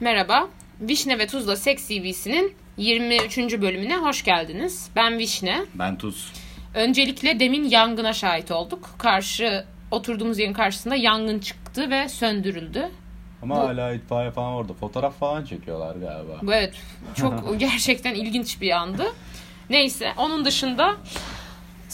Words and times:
Merhaba. 0.00 0.48
Vişne 0.80 1.18
ve 1.18 1.26
Tuzla 1.26 1.56
Seks 1.56 1.88
CV'sinin 1.88 2.54
23. 2.76 3.38
bölümüne 3.38 3.96
hoş 3.96 4.24
geldiniz. 4.24 4.90
Ben 4.96 5.18
Vişne. 5.18 5.60
Ben 5.74 5.98
Tuz. 5.98 6.32
Öncelikle 6.74 7.40
demin 7.40 7.64
yangına 7.64 8.12
şahit 8.12 8.50
olduk. 8.50 8.90
Karşı 8.98 9.64
oturduğumuz 9.90 10.38
yerin 10.38 10.52
karşısında 10.52 10.96
yangın 10.96 11.38
çıktı 11.38 11.90
ve 11.90 12.08
söndürüldü. 12.08 12.88
Ama 13.42 13.58
hala 13.58 13.92
itfaiye 13.92 14.30
falan 14.30 14.52
orada. 14.52 14.72
Fotoğraf 14.72 15.18
falan 15.18 15.44
çekiyorlar 15.44 15.96
galiba. 15.96 16.38
Bu 16.42 16.54
Evet, 16.54 16.74
çok 17.14 17.58
gerçekten 17.60 18.14
ilginç 18.14 18.60
bir 18.60 18.70
andı. 18.70 19.04
Neyse, 19.70 20.12
onun 20.16 20.44
dışında 20.44 20.94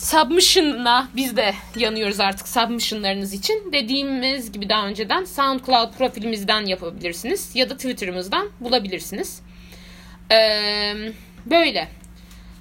Submission'la 0.00 1.08
biz 1.16 1.36
de 1.36 1.54
yanıyoruz 1.76 2.20
artık 2.20 2.48
submissionlarınız 2.48 3.32
için. 3.32 3.72
Dediğimiz 3.72 4.52
gibi 4.52 4.68
daha 4.68 4.86
önceden 4.86 5.24
SoundCloud 5.24 5.92
profilimizden 5.98 6.66
yapabilirsiniz 6.66 7.50
ya 7.56 7.70
da 7.70 7.76
Twitter'ımızdan 7.76 8.48
bulabilirsiniz. 8.60 9.42
Ee, 10.32 10.94
böyle. 11.46 11.88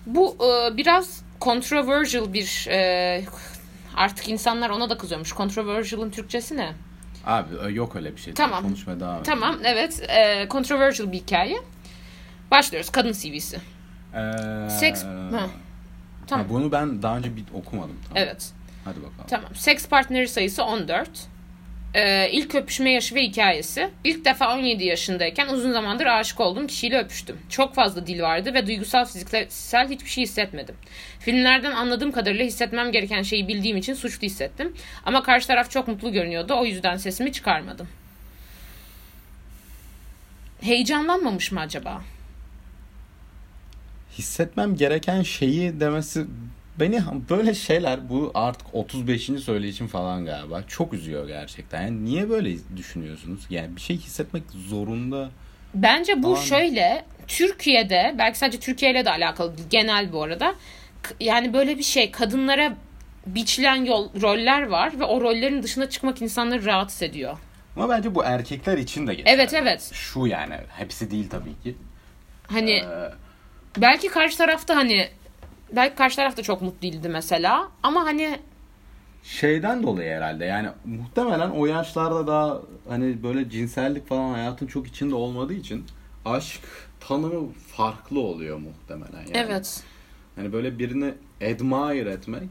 Bu 0.05 0.37
e, 0.45 0.77
biraz 0.77 1.21
controversial 1.41 2.33
bir 2.33 2.67
e, 2.69 3.21
artık 3.95 4.29
insanlar 4.29 4.69
ona 4.69 4.89
da 4.89 4.97
kızıyormuş. 4.97 5.33
Controversial'ın 5.35 6.09
Türkçesi 6.09 6.57
ne? 6.57 6.73
Abi 7.25 7.55
ö- 7.55 7.73
yok 7.73 7.95
öyle 7.95 8.15
bir 8.15 8.21
şey. 8.21 8.33
Tamam. 8.33 8.63
Konuşmaya 8.63 8.99
devam. 8.99 9.23
Tamam, 9.23 9.55
evet. 9.63 10.03
E, 10.09 10.47
controversial 10.49 11.11
bir 11.11 11.17
hikaye. 11.17 11.57
Başlıyoruz. 12.51 12.89
Kadın 12.89 13.11
CV'si. 13.13 13.57
Ee, 14.15 14.69
Seks... 14.69 15.03
Ha, 15.03 15.47
tamam. 16.29 16.45
ha, 16.45 16.53
bunu 16.53 16.71
ben 16.71 17.01
daha 17.01 17.17
önce 17.17 17.35
bir 17.35 17.43
okumadım. 17.53 17.97
Tamam. 18.07 18.23
evet. 18.23 18.51
Hadi 18.85 18.97
bakalım. 18.97 19.25
Tamam. 19.29 19.55
Seks 19.55 19.87
partneri 19.87 20.27
sayısı 20.27 20.63
14. 20.63 21.09
Ee, 21.93 22.29
ilk 22.31 22.55
öpüşme 22.55 22.91
yaşı 22.91 23.15
ve 23.15 23.23
hikayesi. 23.23 23.89
İlk 24.03 24.25
defa 24.25 24.55
17 24.55 24.85
yaşındayken 24.85 25.47
uzun 25.47 25.71
zamandır 25.71 26.05
aşık 26.05 26.39
olduğum 26.39 26.67
kişiyle 26.67 26.99
öpüştüm. 26.99 27.37
Çok 27.49 27.75
fazla 27.75 28.07
dil 28.07 28.21
vardı 28.21 28.53
ve 28.53 28.67
duygusal 28.67 29.05
fiziksel 29.05 29.89
hiçbir 29.89 30.09
şey 30.09 30.23
hissetmedim. 30.23 30.75
Filmlerden 31.19 31.71
anladığım 31.71 32.11
kadarıyla 32.11 32.45
hissetmem 32.45 32.91
gereken 32.91 33.21
şeyi 33.21 33.47
bildiğim 33.47 33.77
için 33.77 33.93
suçlu 33.93 34.21
hissettim. 34.21 34.73
Ama 35.05 35.23
karşı 35.23 35.47
taraf 35.47 35.71
çok 35.71 35.87
mutlu 35.87 36.11
görünüyordu. 36.11 36.53
O 36.57 36.65
yüzden 36.65 36.97
sesimi 36.97 37.31
çıkarmadım. 37.31 37.87
Heyecanlanmamış 40.61 41.51
mı 41.51 41.59
acaba? 41.59 42.01
Hissetmem 44.23 44.75
gereken 44.75 45.21
şeyi 45.21 45.79
demesi 45.79 46.25
beni 46.79 47.01
böyle 47.29 47.53
şeyler 47.53 48.09
bu 48.09 48.31
artık 48.33 48.67
35. 48.73 49.23
söyleyişim 49.23 49.87
falan 49.87 50.25
galiba 50.25 50.63
çok 50.67 50.93
üzüyor 50.93 51.27
gerçekten. 51.27 51.81
Yani 51.81 52.05
niye 52.05 52.29
böyle 52.29 52.55
düşünüyorsunuz? 52.77 53.45
Yani 53.49 53.75
bir 53.75 53.81
şey 53.81 53.97
hissetmek 53.97 54.43
zorunda. 54.51 55.29
Bence 55.73 56.17
bu 56.17 56.21
Tamam. 56.21 56.37
şöyle 56.37 57.05
Türkiye'de 57.27 58.15
belki 58.17 58.37
sadece 58.37 58.59
Türkiye 58.59 58.91
ile 58.91 59.05
de 59.05 59.11
alakalı 59.11 59.57
değil, 59.57 59.69
genel 59.69 60.11
bu 60.13 60.23
arada. 60.23 60.55
Yani 61.19 61.53
böyle 61.53 61.77
bir 61.77 61.83
şey 61.83 62.11
kadınlara 62.11 62.75
biçilen 63.27 63.85
yol, 63.85 64.09
roller 64.21 64.67
var 64.67 64.99
ve 64.99 65.03
o 65.03 65.21
rollerin 65.21 65.63
dışına 65.63 65.89
çıkmak 65.89 66.21
insanları 66.21 66.65
rahatsız 66.65 67.01
ediyor. 67.03 67.37
Ama 67.75 67.89
bence 67.89 68.15
bu 68.15 68.23
erkekler 68.23 68.77
için 68.77 69.07
de 69.07 69.13
geçerli. 69.13 69.35
Evet 69.35 69.53
evet. 69.53 69.91
Şu 69.93 70.27
yani 70.27 70.55
hepsi 70.69 71.11
değil 71.11 71.29
tabii 71.29 71.61
ki. 71.63 71.75
Hani 72.47 72.71
Ee, 72.71 72.85
belki 73.77 74.07
karşı 74.07 74.37
tarafta 74.37 74.75
hani 74.75 75.07
belki 75.75 75.95
karşı 75.95 76.15
taraf 76.15 76.37
da 76.37 76.43
çok 76.43 76.61
mutlu 76.61 76.81
değildi 76.81 77.09
mesela 77.09 77.67
ama 77.83 78.05
hani 78.05 78.39
şeyden 79.23 79.83
dolayı 79.83 80.11
herhalde 80.11 80.45
yani 80.45 80.69
muhtemelen 80.85 81.49
o 81.49 81.65
yaşlarda 81.65 82.27
daha 82.27 82.61
hani 82.89 83.23
böyle 83.23 83.49
cinsellik 83.49 84.07
falan 84.07 84.33
hayatın 84.33 84.67
çok 84.67 84.87
içinde 84.87 85.15
olmadığı 85.15 85.53
için 85.53 85.85
aşk 86.25 86.61
tanımı 86.99 87.51
farklı 87.53 88.19
oluyor 88.19 88.57
muhtemelen 88.57 89.19
yani. 89.19 89.31
evet 89.33 89.83
Hani 90.35 90.53
böyle 90.53 90.79
birini 90.79 91.13
admire 91.41 92.11
etmek 92.11 92.49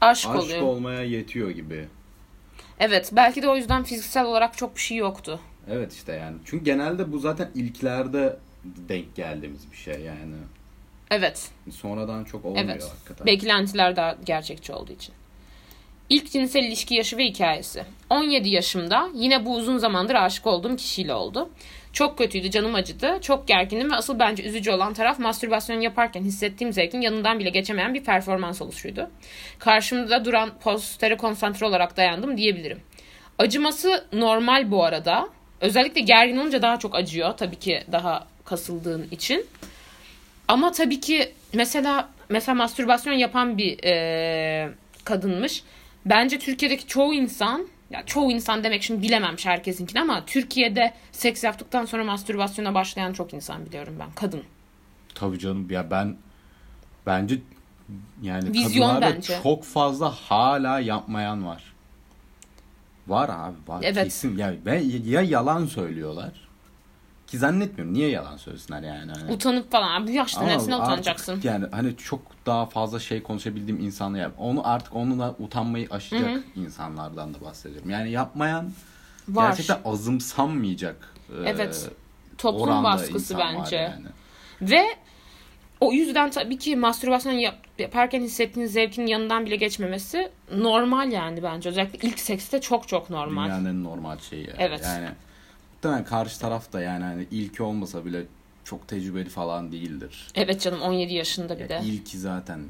aşk, 0.00 0.28
aşk 0.28 0.36
oluyor. 0.44 0.62
olmaya 0.62 1.02
yetiyor 1.02 1.50
gibi. 1.50 1.88
Evet 2.78 3.10
belki 3.12 3.42
de 3.42 3.48
o 3.48 3.56
yüzden 3.56 3.84
fiziksel 3.84 4.24
olarak 4.24 4.56
çok 4.56 4.76
bir 4.76 4.80
şey 4.80 4.96
yoktu. 4.96 5.40
Evet 5.70 5.92
işte 5.92 6.12
yani. 6.12 6.36
Çünkü 6.44 6.64
genelde 6.64 7.12
bu 7.12 7.18
zaten 7.18 7.50
ilklerde 7.54 8.36
denk 8.64 9.16
geldiğimiz 9.16 9.72
bir 9.72 9.76
şey 9.76 10.00
yani. 10.00 10.34
Evet. 11.10 11.50
Sonradan 11.70 12.24
çok 12.24 12.44
olmuyor 12.44 12.64
Evet. 12.64 12.84
hakikaten. 12.94 13.26
Beklentiler 13.26 13.96
daha 13.96 14.16
gerçekçi 14.24 14.72
olduğu 14.72 14.92
için. 14.92 15.14
İlk 16.10 16.30
cinsel 16.30 16.64
ilişki 16.64 16.94
yaşı 16.94 17.16
ve 17.16 17.24
hikayesi. 17.24 17.84
17 18.10 18.48
yaşımda 18.48 19.08
yine 19.14 19.46
bu 19.46 19.56
uzun 19.56 19.78
zamandır 19.78 20.14
aşık 20.14 20.46
olduğum 20.46 20.76
kişiyle 20.76 21.14
oldu. 21.14 21.50
Çok 21.92 22.18
kötüydü, 22.18 22.50
canım 22.50 22.74
acıdı. 22.74 23.18
Çok 23.22 23.48
gergindim 23.48 23.90
ve 23.90 23.94
asıl 23.94 24.18
bence 24.18 24.42
üzücü 24.42 24.70
olan 24.70 24.94
taraf 24.94 25.18
mastürbasyon 25.18 25.80
yaparken 25.80 26.22
hissettiğim 26.22 26.72
zevkin 26.72 27.00
yanından 27.00 27.38
bile 27.38 27.50
geçemeyen 27.50 27.94
bir 27.94 28.04
performans 28.04 28.62
oluşuydu. 28.62 29.10
Karşımda 29.58 30.24
duran 30.24 30.50
postere 30.58 31.16
konsantre 31.16 31.66
olarak 31.66 31.96
dayandım 31.96 32.36
diyebilirim. 32.36 32.80
Acıması 33.38 34.04
normal 34.12 34.70
bu 34.70 34.84
arada. 34.84 35.28
Özellikle 35.60 36.00
gergin 36.00 36.36
olunca 36.36 36.62
daha 36.62 36.78
çok 36.78 36.94
acıyor. 36.94 37.32
Tabii 37.36 37.56
ki 37.58 37.82
daha 37.92 38.26
kasıldığın 38.50 39.08
için. 39.10 39.46
Ama 40.48 40.72
tabii 40.72 41.00
ki 41.00 41.32
mesela 41.54 42.08
mesela 42.28 42.54
mastürbasyon 42.54 43.14
yapan 43.14 43.58
bir 43.58 43.84
e, 43.84 44.72
kadınmış. 45.04 45.62
Bence 46.06 46.38
Türkiye'deki 46.38 46.86
çoğu 46.86 47.14
insan 47.14 47.68
ya 47.90 48.06
çoğu 48.06 48.32
insan 48.32 48.64
demek 48.64 48.82
şimdi 48.82 49.02
bilemem 49.02 49.36
herkesinkini 49.44 50.00
ama 50.00 50.24
Türkiye'de 50.26 50.94
seks 51.12 51.44
yaptıktan 51.44 51.84
sonra 51.84 52.04
mastürbasyona 52.04 52.74
başlayan 52.74 53.12
çok 53.12 53.34
insan 53.34 53.66
biliyorum 53.66 53.96
ben. 54.00 54.10
Kadın. 54.14 54.42
Tabii 55.14 55.38
canım 55.38 55.70
ya 55.70 55.90
ben 55.90 56.16
bence 57.06 57.38
yani 58.22 58.52
Vizyon 58.52 58.88
kadınlarda 58.88 59.16
bence. 59.16 59.40
çok 59.42 59.64
fazla 59.64 60.10
hala 60.10 60.80
yapmayan 60.80 61.46
var. 61.46 61.62
Var 63.08 63.30
abi 63.32 63.56
var 63.66 63.80
Evet. 63.82 64.04
kesin 64.04 64.36
ya 64.38 64.54
ve 64.66 64.82
ya 65.04 65.20
yalan 65.22 65.66
söylüyorlar 65.66 66.49
ki 67.30 67.38
zannetmiyorum 67.38 67.94
niye 67.94 68.08
yalan 68.08 68.36
söylesinler 68.36 68.82
yani 68.82 69.12
hani. 69.12 69.32
Utanıp 69.32 69.72
falan. 69.72 70.06
Bu 70.06 70.10
yaşta 70.10 70.42
nesine 70.42 70.74
artık 70.74 70.86
utanacaksın? 70.86 71.40
Yani 71.42 71.66
hani 71.70 71.96
çok 71.96 72.20
daha 72.46 72.66
fazla 72.66 73.00
şey 73.00 73.22
konuşabildiğim 73.22 73.80
insanla 73.80 74.18
yap. 74.18 74.32
Onu 74.38 74.68
artık 74.68 74.96
onunla 74.96 75.34
utanmayı 75.38 75.88
aşacak 75.90 76.40
insanlardan 76.56 77.34
da 77.34 77.40
bahsediyorum. 77.40 77.90
Yani 77.90 78.10
yapmayan 78.10 78.72
Var. 79.28 79.48
gerçekten 79.48 79.78
azımsanmayacak 79.84 81.14
e, 81.28 81.48
Evet. 81.48 81.90
Toplum 82.38 82.62
oranda 82.62 82.82
baskısı 82.84 83.38
bence. 83.38 83.76
yani. 83.76 84.06
Ve 84.62 84.84
o 85.80 85.92
yüzden 85.92 86.30
tabii 86.30 86.58
ki 86.58 86.76
mastürbasyon 86.76 87.32
yap- 87.32 87.66
yaparken 87.78 88.20
hissettiğin 88.20 88.66
zevkin 88.66 89.06
yanından 89.06 89.46
bile 89.46 89.56
geçmemesi 89.56 90.30
normal 90.56 91.12
yani 91.12 91.42
bence. 91.42 91.68
Özellikle 91.68 92.08
ilk 92.08 92.18
sekste 92.18 92.60
çok 92.60 92.88
çok 92.88 93.10
normal. 93.10 93.44
Dünyanın 93.44 93.84
normal 93.84 94.18
şeyi. 94.18 94.42
Yani. 94.46 94.56
Evet. 94.58 94.80
Yani 94.84 95.08
muhtemelen 95.84 96.04
karşı 96.04 96.40
taraf 96.40 96.72
da 96.72 96.80
yani 96.80 97.04
hani 97.04 97.26
ilki 97.30 97.62
olmasa 97.62 98.04
bile 98.04 98.22
çok 98.64 98.88
tecrübeli 98.88 99.28
falan 99.28 99.72
değildir. 99.72 100.26
Evet 100.34 100.60
canım 100.60 100.80
17 100.82 101.14
yaşında 101.14 101.56
bir 101.58 101.62
Ya 101.62 101.68
de. 101.68 101.80
ilki 101.84 102.18
zaten 102.18 102.60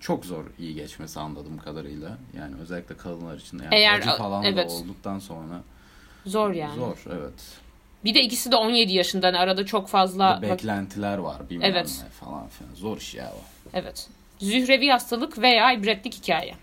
çok 0.00 0.24
zor 0.26 0.44
iyi 0.58 0.74
geçmesi 0.74 1.20
anladığım 1.20 1.58
kadarıyla. 1.58 2.18
Yani 2.36 2.54
özellikle 2.60 2.96
kadınlar 2.96 3.36
için. 3.38 3.58
Yani 3.58 3.74
Eğer- 3.74 3.98
acı 3.98 4.10
falan 4.10 4.44
evet. 4.44 4.70
da 4.70 4.74
olduktan 4.74 5.18
sonra 5.18 5.62
Zor 6.26 6.52
yani. 6.52 6.74
zor 6.74 6.96
evet. 7.06 7.58
Bir 8.04 8.14
de 8.14 8.22
ikisi 8.22 8.52
de 8.52 8.56
17 8.56 8.92
yaşında. 8.92 9.26
Hani 9.26 9.38
arada 9.38 9.66
çok 9.66 9.88
fazla 9.88 10.38
Bir 10.42 10.48
beklentiler 10.48 11.18
var 11.18 11.50
bilmem 11.50 11.70
Evet. 11.70 12.00
ne 12.04 12.10
falan 12.10 12.48
filan. 12.48 12.74
Zor 12.74 12.96
iş 12.96 13.14
ya 13.14 13.32
o. 13.36 13.68
Evet. 13.72 14.08
Zührevi 14.38 14.88
hastalık 14.88 15.38
veya 15.38 15.72
ibretlik 15.72 16.14
hikaye. 16.14 16.54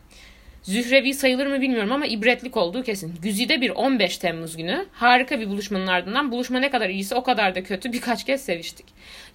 Zührevi 0.63 1.13
sayılır 1.13 1.47
mı 1.47 1.61
bilmiyorum 1.61 1.91
ama 1.91 2.05
ibretlik 2.05 2.57
olduğu 2.57 2.83
kesin. 2.83 3.15
Güzide 3.21 3.61
bir 3.61 3.69
15 3.69 4.17
Temmuz 4.17 4.57
günü 4.57 4.85
harika 4.93 5.39
bir 5.39 5.49
buluşmanın 5.49 5.87
ardından 5.87 6.31
buluşma 6.31 6.59
ne 6.59 6.69
kadar 6.69 6.89
iyiyse 6.89 7.15
o 7.15 7.23
kadar 7.23 7.55
da 7.55 7.63
kötü 7.63 7.93
birkaç 7.93 8.25
kez 8.25 8.45
seviştik. 8.45 8.85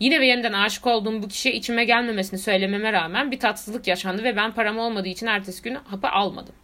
Yine 0.00 0.20
ve 0.20 0.26
yeniden 0.26 0.52
aşık 0.52 0.87
olduğum 0.87 1.23
bu 1.23 1.28
kişiye 1.28 1.55
içime 1.55 1.84
gelmemesini 1.84 2.38
söylememe 2.38 2.93
rağmen 2.93 3.31
bir 3.31 3.40
tatsızlık 3.40 3.87
yaşandı 3.87 4.25
ve 4.25 4.37
ben 4.37 4.52
param 4.52 4.78
olmadığı 4.78 5.08
için 5.08 5.26
ertesi 5.26 5.62
gün 5.62 5.75
hapı 5.75 6.08
almadım. 6.08 6.55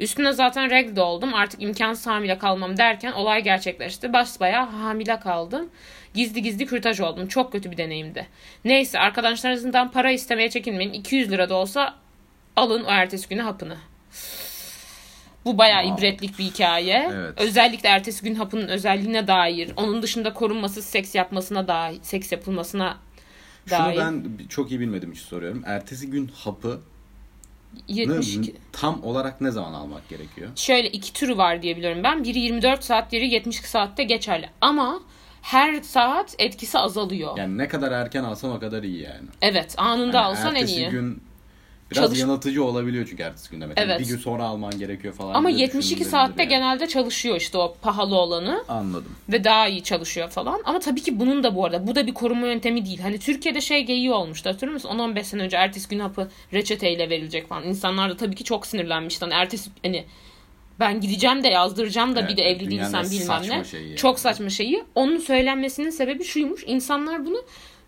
Üstüne 0.00 0.32
zaten 0.32 0.70
regl 0.70 0.96
de 0.96 1.00
oldum 1.00 1.34
artık 1.34 1.62
imkansız 1.62 2.06
hamile 2.06 2.38
kalmam 2.38 2.76
derken 2.76 3.12
olay 3.12 3.42
gerçekleşti. 3.42 4.12
Basbayağı 4.12 4.66
hamile 4.66 5.20
kaldım. 5.20 5.70
Gizli 6.14 6.42
gizli 6.42 6.66
kürtaj 6.66 7.00
oldum. 7.00 7.28
Çok 7.28 7.52
kötü 7.52 7.70
bir 7.70 7.76
deneyimdi. 7.76 8.26
Neyse 8.64 8.98
arkadaşlarınızdan 8.98 9.90
para 9.90 10.10
istemeye 10.10 10.50
çekinmeyin. 10.50 10.92
200 10.92 11.30
lira 11.30 11.48
da 11.48 11.54
olsa 11.54 11.94
alın 12.56 12.84
o 12.84 12.90
ertesi 12.90 13.28
günü 13.28 13.42
hapını. 13.42 13.76
Bu 15.44 15.58
bayağı 15.58 15.82
Wow. 15.82 16.06
ibretlik 16.08 16.38
bir 16.38 16.44
hikaye. 16.44 17.10
Evet. 17.14 17.34
Özellikle 17.40 17.88
ertesi 17.88 18.24
gün 18.24 18.34
hapının 18.34 18.68
özelliğine 18.68 19.26
dair, 19.26 19.70
onun 19.76 20.02
dışında 20.02 20.32
korunmasız 20.32 20.84
seks 20.84 21.14
yapmasına 21.14 21.68
dair, 21.68 21.98
seks 22.02 22.32
yapılmasına 22.32 22.96
Şunu 23.68 23.78
dair. 23.78 23.98
ben 23.98 24.24
çok 24.48 24.70
iyi 24.70 24.80
bilmediğim 24.80 25.12
için 25.12 25.24
soruyorum. 25.24 25.62
Ertesi 25.66 26.10
gün 26.10 26.28
hapı 26.34 26.80
72. 27.88 28.54
tam 28.72 29.02
olarak 29.04 29.40
ne 29.40 29.50
zaman 29.50 29.72
almak 29.72 30.08
gerekiyor? 30.08 30.48
Şöyle 30.56 30.88
iki 30.90 31.12
türü 31.12 31.36
var 31.36 31.62
diye 31.62 31.76
biliyorum 31.76 32.00
ben. 32.04 32.24
Biri 32.24 32.38
24 32.38 32.84
saat, 32.84 33.10
diğeri 33.10 33.28
72 33.28 33.68
saatte 33.70 34.04
geçerli. 34.04 34.50
Ama 34.60 35.00
her 35.42 35.82
saat 35.82 36.34
etkisi 36.38 36.78
azalıyor. 36.78 37.38
Yani 37.38 37.58
ne 37.58 37.68
kadar 37.68 37.92
erken 37.92 38.24
alsan 38.24 38.50
o 38.50 38.60
kadar 38.60 38.82
iyi 38.82 39.02
yani. 39.02 39.28
Evet 39.42 39.74
anında 39.78 40.16
Yani 40.16 40.26
alsan 40.26 40.54
en 40.54 40.60
ertesi 40.60 40.74
iyi. 40.80 40.88
gün 40.88 41.22
biraz 41.92 42.04
Çalış- 42.04 42.18
yanıltıcı 42.20 42.64
olabiliyor 42.64 43.06
çünkü 43.10 43.22
ertesi 43.22 43.50
günde. 43.50 43.66
Mesela 43.66 43.84
Evet. 43.92 44.00
Bir 44.00 44.06
gün 44.06 44.16
sonra 44.16 44.44
alman 44.44 44.78
gerekiyor 44.78 45.14
falan. 45.14 45.34
Ama 45.34 45.48
diye 45.48 45.58
72 45.60 45.82
düşünülebilir 45.84 46.10
saatte 46.10 46.42
yani. 46.42 46.48
genelde 46.50 46.88
çalışıyor 46.88 47.36
işte 47.36 47.58
o 47.58 47.74
pahalı 47.82 48.16
olanı 48.16 48.64
Anladım. 48.68 49.12
ve 49.28 49.44
daha 49.44 49.68
iyi 49.68 49.82
çalışıyor 49.82 50.28
falan. 50.30 50.60
Ama 50.64 50.78
tabii 50.78 51.02
ki 51.02 51.20
bunun 51.20 51.42
da 51.42 51.54
bu 51.56 51.64
arada 51.64 51.86
bu 51.86 51.94
da 51.94 52.06
bir 52.06 52.14
koruma 52.14 52.46
yöntemi 52.46 52.86
değil. 52.86 53.00
Hani 53.00 53.18
Türkiye'de 53.18 53.60
şey 53.60 53.84
geyiği 53.84 54.12
olmuştu 54.12 54.50
hatırlıyor 54.50 54.72
musun? 54.74 54.88
10-15 54.88 55.24
sene 55.24 55.42
önce 55.42 55.56
ertesi 55.56 55.88
gün 55.88 55.98
hapı 56.00 56.28
reçeteyle 56.52 57.10
verilecek 57.10 57.48
falan. 57.48 57.64
İnsanlar 57.64 58.10
da 58.10 58.16
tabii 58.16 58.34
ki 58.34 58.44
çok 58.44 58.66
sinirlenmişti. 58.66 59.24
Hani 59.24 59.34
ertesi 59.34 59.70
hani 59.82 60.04
ben 60.80 61.00
gideceğim 61.00 61.44
de 61.44 61.48
yazdıracağım 61.48 62.16
da 62.16 62.28
bir 62.28 62.36
de 62.36 62.42
Evet, 62.42 62.62
evli 62.62 62.70
değilsem 62.70 63.04
bilmem 63.10 63.42
ne. 63.42 63.54
yani. 63.82 63.96
Çok 63.96 64.18
saçma 64.20 64.50
şeyi. 64.50 64.84
Onun 64.94 65.18
söylenmesinin 65.18 65.90
sebebi 65.90 66.24
şuymuş. 66.24 66.64
İnsanlar 66.66 67.26
bunu 67.26 67.42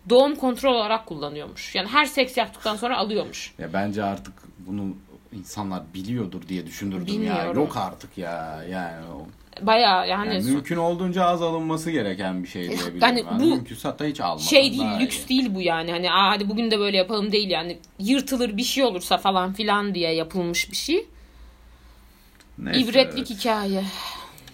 doğum 0.09 0.35
kontrol 0.35 0.73
olarak 0.73 1.05
kullanıyormuş. 1.05 1.75
Yani 1.75 1.87
her 1.87 2.05
seks 2.05 2.37
yaptıktan 2.37 2.75
sonra 2.75 2.97
alıyormuş. 2.97 3.53
Ya 3.59 3.73
bence 3.73 4.03
artık 4.03 4.33
bunu 4.59 4.95
insanlar 5.33 5.83
biliyordur 5.93 6.47
diye 6.47 6.65
düşündürdüm 6.65 7.07
ya. 7.07 7.13
Bilmiyorum. 7.13 7.55
Yok 7.61 7.77
artık 7.77 8.17
ya. 8.17 8.63
Yani, 8.69 9.05
o- 9.07 9.27
Bayağı 9.61 10.07
yani, 10.09 10.33
yani 10.33 10.45
mümkün 10.45 10.77
olduğunca 10.77 11.25
az 11.25 11.41
alınması 11.41 11.91
gereken 11.91 12.43
bir 12.43 12.47
şey 12.47 12.63
diyebilirim. 12.63 12.99
Yani 13.01 13.19
Yani 13.19 13.39
bu 13.39 13.45
mümkünse 13.45 13.87
hatta 13.87 14.05
hiç 14.05 14.21
almadan 14.21 14.43
şey 14.43 14.71
değil 14.71 14.81
daha 14.81 14.97
lüks 14.99 15.17
iyi. 15.25 15.27
değil 15.29 15.55
bu 15.55 15.61
yani 15.61 15.91
hani 15.91 16.11
Aa, 16.11 16.29
hadi 16.31 16.49
bugün 16.49 16.71
de 16.71 16.79
böyle 16.79 16.97
yapalım 16.97 17.31
değil 17.31 17.49
yani 17.49 17.77
yırtılır 17.99 18.57
bir 18.57 18.63
şey 18.63 18.83
olursa 18.83 19.17
falan 19.17 19.53
filan 19.53 19.95
diye 19.95 20.13
yapılmış 20.15 20.71
bir 20.71 20.75
şey. 20.75 21.05
Neyse, 22.57 22.79
İbretlik 22.79 23.31
evet. 23.31 23.39
hikaye. 23.39 23.83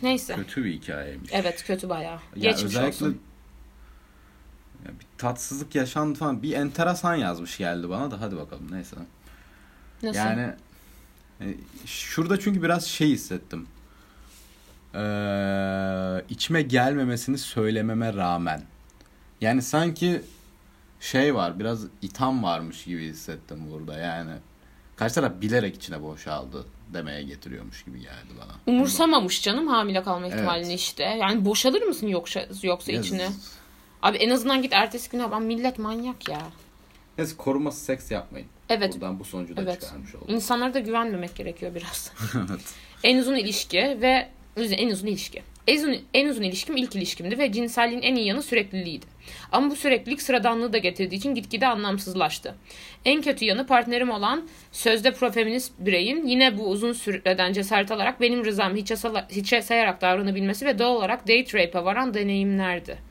Neyse. 0.04 0.36
Kötü 0.36 0.64
bir 0.66 0.74
hikayeymiş. 0.74 1.30
Evet 1.34 1.64
kötü 1.64 1.90
bayağı. 1.90 2.20
Ya 2.36 2.52
Geçmiş 2.52 2.64
özellikle 2.66 3.06
olsun. 3.06 3.22
Ya 4.86 4.92
bir 5.00 5.06
tatsızlık 5.18 5.76
yaşandı 5.76 6.20
falan. 6.20 6.44
Bir 6.44 6.54
enteresan 6.54 7.16
yazmış 7.16 7.58
geldi 7.58 7.90
bana 7.90 8.12
da 8.12 8.22
hadi 8.22 8.38
bakalım 8.38 8.68
neyse. 8.72 8.96
Nasıl? 10.04 10.18
Yani 10.20 10.54
e, 11.42 11.46
şurada 11.86 12.40
çünkü 12.40 12.64
biraz 12.64 12.86
şey 12.86 13.10
hissettim. 13.10 13.68
Ee, 14.96 16.24
içime 16.30 16.62
gelmemesini 16.62 17.38
söylememe 17.38 18.14
rağmen. 18.14 18.64
Yani 19.42 19.62
sanki 19.62 20.22
şey 21.00 21.36
var 21.36 21.60
biraz 21.60 21.84
itham 22.02 22.44
varmış 22.44 22.84
gibi 22.84 23.08
hissettim 23.08 23.60
burada 23.72 23.98
yani. 23.98 24.32
Karşı 24.96 25.16
taraf 25.16 25.32
bilerek 25.42 25.76
içine 25.76 26.02
boşaldı 26.04 26.66
demeye 26.94 27.24
getiriyormuş 27.24 27.84
gibi 27.86 28.00
geldi 28.00 28.34
bana. 28.42 28.76
Umursamamış 28.76 29.42
canım 29.44 29.68
hamile 29.68 30.04
kalma 30.04 30.28
ihtimalini 30.28 30.68
Evet. 30.70 30.80
işte. 30.80 31.04
Yani 31.04 31.46
boşalır 31.46 31.82
mısın 31.82 32.08
yoksa 32.08 32.46
yoksa 32.64 32.92
Ya- 32.92 33.00
içine? 33.00 33.30
Abi 34.04 34.18
en 34.18 34.30
azından 34.30 34.62
git 34.62 34.74
ertesi 34.74 35.10
güne 35.10 35.32
ben 35.32 35.42
millet 35.42 35.80
manyak 35.80 36.30
ya. 36.30 36.42
Neyse 37.18 37.38
koruması 37.38 37.80
seks 37.86 38.12
yapmayın. 38.12 38.48
Evet. 38.70 38.94
Buradan 38.94 39.20
bu 39.20 39.26
sonucu 39.26 39.58
da 39.58 39.62
Evet. 39.62 39.82
çıkarmış 39.82 40.16
olduk. 40.16 40.30
İnsanlara 40.30 40.74
da 40.74 40.80
güvenmemek 40.80 41.36
gerekiyor 41.36 41.76
biraz. 41.76 42.12
evet. 42.50 42.62
En 43.04 43.18
uzun 43.18 43.36
ilişki 43.36 43.98
ve 44.02 44.30
en 44.58 44.90
uzun 44.90 45.08
ilişki. 45.08 45.42
En 45.68 45.78
uzun, 45.78 45.98
en 46.14 46.30
uzun 46.30 46.42
ilişkim 46.44 46.78
ilk 46.78 46.96
ilişkimdi 46.96 47.38
ve 47.38 47.52
cinselliğin 47.52 48.02
en 48.02 48.16
iyi 48.16 48.28
yanı 48.28 48.44
sürekliliğiydi. 48.44 49.06
Ama 49.52 49.72
bu 49.72 49.76
süreklilik 49.76 50.22
sıradanlığı 50.22 50.74
da 50.74 50.78
getirdiği 50.78 51.16
için 51.16 51.36
gitgide 51.36 51.68
anlamsızlaştı. 51.68 52.56
En 53.06 53.22
kötü 53.22 53.46
yanı 53.46 53.68
partnerim 53.68 54.10
olan 54.10 54.48
sözde 54.72 55.14
profeminist 55.14 55.72
bireyin 55.80 56.26
yine 56.28 56.58
bu 56.58 56.70
uzun 56.70 56.94
süreden 56.94 57.54
cesaret 57.54 57.92
alarak 57.92 58.22
benim 58.22 58.46
rızamı 58.46 58.76
hiçe, 58.76 58.96
sala- 58.96 59.28
hiçe 59.32 59.62
sayarak 59.62 60.02
davranabilmesi 60.02 60.66
ve 60.66 60.80
doğal 60.80 60.96
olarak 60.96 61.22
date 61.24 61.46
rape'e 61.66 61.84
varan 61.86 62.14
deneyimlerdi. 62.14 63.09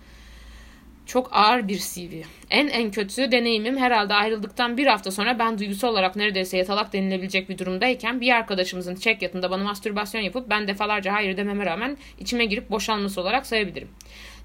Çok 1.08 1.28
ağır 1.32 1.68
bir 1.68 1.78
CV. 1.78 2.22
En 2.50 2.68
en 2.68 2.90
kötü 2.90 3.32
deneyimim 3.32 3.76
herhalde 3.76 4.14
ayrıldıktan 4.14 4.76
bir 4.76 4.86
hafta 4.86 5.10
sonra 5.10 5.38
ben 5.38 5.58
duygusal 5.58 5.88
olarak 5.88 6.16
neredeyse 6.16 6.56
yatalak 6.56 6.92
denilebilecek 6.92 7.48
bir 7.48 7.58
durumdayken 7.58 8.20
bir 8.20 8.32
arkadaşımızın 8.32 8.94
çek 8.96 9.22
yatında 9.22 9.50
bana 9.50 9.64
mastürbasyon 9.64 10.22
yapıp 10.22 10.50
ben 10.50 10.68
defalarca 10.68 11.12
hayır 11.12 11.36
dememe 11.36 11.66
rağmen 11.66 11.96
içime 12.18 12.44
girip 12.44 12.70
boşanması 12.70 13.20
olarak 13.20 13.46
sayabilirim. 13.46 13.88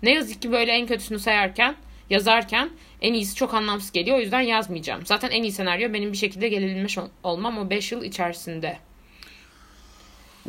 Ne 0.03 0.11
yazık 0.13 0.41
ki 0.41 0.51
böyle 0.51 0.71
en 0.71 0.87
kötüsünü 0.87 1.19
sayarken 1.19 1.75
yazarken 2.09 2.69
en 3.01 3.13
iyisi 3.13 3.35
çok 3.35 3.53
anlamsız 3.53 3.91
geliyor 3.91 4.17
o 4.17 4.21
yüzden 4.21 4.41
yazmayacağım. 4.41 5.05
Zaten 5.05 5.29
en 5.31 5.43
iyi 5.43 5.51
senaryo 5.51 5.93
benim 5.93 6.11
bir 6.11 6.17
şekilde 6.17 6.49
gelebilmiş 6.49 6.97
ol- 6.97 7.09
olmam 7.23 7.57
o 7.57 7.69
5 7.69 7.91
yıl 7.91 8.03
içerisinde. 8.03 8.77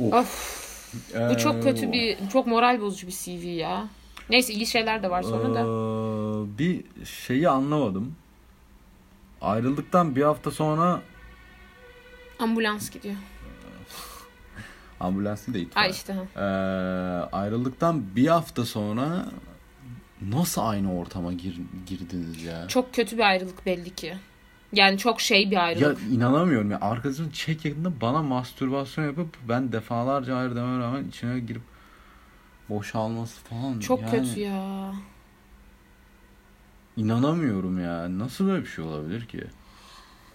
Of. 0.00 0.14
Of 0.14 0.94
bu 1.30 1.38
çok 1.38 1.62
kötü 1.62 1.92
bir 1.92 2.16
çok 2.32 2.46
moral 2.46 2.80
bozucu 2.80 3.06
bir 3.06 3.12
CV 3.12 3.46
ya. 3.46 3.88
Neyse 4.30 4.52
iyi 4.52 4.66
şeyler 4.66 5.02
de 5.02 5.10
var 5.10 5.22
sonra 5.22 5.54
da. 5.54 5.60
Ee, 5.60 6.58
bir 6.58 6.84
şeyi 7.04 7.48
anlamadım. 7.48 8.14
Ayrıldıktan 9.40 10.16
bir 10.16 10.22
hafta 10.22 10.50
sonra 10.50 11.00
Ambulans 12.38 12.90
gidiyor. 12.90 13.14
ambulans 15.00 15.46
değil 15.46 15.54
de 15.54 15.60
itfaiye. 15.60 15.84
Ay 15.86 15.90
işte. 15.90 16.12
ha. 16.12 16.22
Ee, 16.36 16.40
ayrıldıktan 17.36 18.02
bir 18.16 18.26
hafta 18.26 18.64
sonra 18.64 19.26
nasıl 20.32 20.62
aynı 20.62 20.98
ortama 20.98 21.32
gir, 21.32 21.60
girdiniz 21.86 22.42
ya? 22.42 22.68
Çok 22.68 22.94
kötü 22.94 23.16
bir 23.18 23.22
ayrılık 23.22 23.66
belli 23.66 23.94
ki. 23.94 24.14
Yani 24.72 24.98
çok 24.98 25.20
şey 25.20 25.50
bir 25.50 25.56
Ya 25.56 25.62
ayrılık. 25.62 25.98
inanamıyorum 26.12 26.70
ya. 26.70 26.78
Arkadaşım 26.80 27.30
çek 27.30 27.64
yakında 27.64 28.00
bana 28.00 28.22
mastürbasyon 28.22 29.04
yapıp 29.04 29.36
ben 29.48 29.72
defalarca 29.72 30.36
hayır 30.36 30.50
dememe 30.56 30.84
rağmen 30.84 31.04
içine 31.08 31.40
girip 31.40 31.62
boşalması 32.68 33.40
falan. 33.40 33.80
çok 33.80 34.00
Yani 34.00 34.10
kötü 34.10 34.40
ya. 34.40 34.92
İnanamıyorum 36.96 37.80
ya. 37.84 38.18
Nasıl 38.18 38.46
böyle 38.46 38.62
bir 38.62 38.68
şey 38.68 38.84
olabilir 38.84 39.26
ki? 39.26 39.44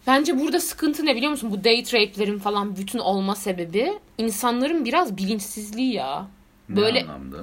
Bence 0.07 0.39
burada 0.39 0.59
sıkıntı 0.59 1.05
ne 1.05 1.15
biliyor 1.15 1.31
musun? 1.31 1.51
Bu 1.51 1.57
date 1.57 2.01
rape'lerin 2.01 2.39
falan 2.39 2.75
bütün 2.75 2.99
olma 2.99 3.35
sebebi 3.35 3.93
insanların 4.17 4.85
biraz 4.85 5.17
bilinçsizliği 5.17 5.93
ya. 5.93 6.27
Böyle 6.69 6.99
Ne 7.05 7.11
anlamda? 7.11 7.37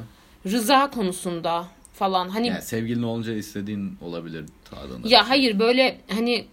rıza 0.47 0.91
konusunda 0.91 1.67
falan. 1.95 2.29
Hani 2.29 2.47
Yani 2.47 2.63
sevgilin 2.63 3.03
olunca 3.03 3.33
istediğin 3.33 3.99
olabilir 4.03 4.45
tadında. 4.71 5.09
Ya 5.09 5.29
hayır 5.29 5.59
böyle 5.59 6.01
hani 6.15 6.47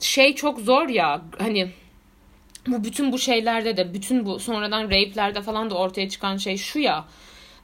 şey 0.00 0.34
çok 0.34 0.60
zor 0.60 0.88
ya 0.88 1.22
hani 1.38 1.72
bu 2.66 2.84
bütün 2.84 3.12
bu 3.12 3.18
şeylerde 3.18 3.76
de 3.76 3.94
bütün 3.94 4.26
bu 4.26 4.38
sonradan 4.38 4.84
rape'lerde 4.84 5.42
falan 5.42 5.70
da 5.70 5.74
ortaya 5.74 6.08
çıkan 6.08 6.36
şey 6.36 6.56
şu 6.56 6.78
ya 6.78 7.04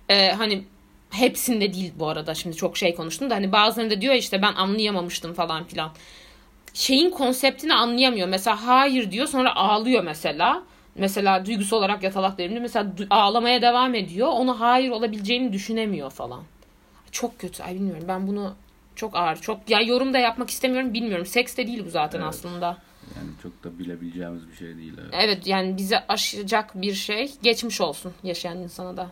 e, 0.08 0.32
hani 0.32 0.64
hepsinde 1.10 1.72
değil 1.74 1.92
bu 1.98 2.08
arada 2.08 2.34
şimdi 2.34 2.56
çok 2.56 2.76
şey 2.76 2.94
konuştum 2.94 3.30
da 3.30 3.34
hani 3.34 3.52
bazılarında 3.52 4.00
diyor 4.00 4.14
işte 4.14 4.42
ben 4.42 4.54
anlayamamıştım 4.54 5.34
falan 5.34 5.64
filan. 5.64 5.90
Şeyin 6.74 7.10
konseptini 7.10 7.74
anlayamıyor. 7.74 8.28
Mesela 8.28 8.66
hayır 8.66 9.10
diyor 9.10 9.26
sonra 9.26 9.56
ağlıyor 9.56 10.02
mesela. 10.04 10.62
Mesela 10.94 11.46
duygusal 11.46 11.76
olarak 11.76 12.02
yatalak 12.02 12.38
devrimde 12.38 12.60
mesela 12.60 12.90
du- 12.98 13.06
ağlamaya 13.10 13.62
devam 13.62 13.94
ediyor. 13.94 14.28
Onu 14.28 14.60
hayır 14.60 14.90
olabileceğini 14.90 15.52
düşünemiyor 15.52 16.10
falan. 16.10 16.42
Çok 17.12 17.38
kötü. 17.38 17.62
Ay 17.62 17.74
bilmiyorum. 17.74 18.04
Ben 18.08 18.26
bunu 18.26 18.54
çok 18.96 19.16
ağır. 19.16 19.36
Çok 19.36 19.70
ya 19.70 19.80
yorum 19.80 20.14
da 20.14 20.18
yapmak 20.18 20.50
istemiyorum. 20.50 20.94
Bilmiyorum. 20.94 21.26
Seks 21.26 21.56
de 21.56 21.66
değil 21.66 21.84
bu 21.86 21.90
zaten 21.90 22.18
Evet. 22.18 22.28
aslında. 22.28 22.78
Yani 23.16 23.28
çok 23.42 23.64
da 23.64 23.78
bilebileceğimiz 23.78 24.48
bir 24.50 24.56
şey 24.56 24.76
değil. 24.76 24.92
Evet. 25.00 25.10
Evet 25.12 25.46
yani 25.46 25.76
bize 25.76 26.06
aşacak 26.08 26.82
bir 26.82 26.94
şey 26.94 27.32
geçmiş 27.42 27.80
olsun 27.80 28.12
yaşayan 28.22 28.58
insana 28.58 28.96
da. 28.96 29.10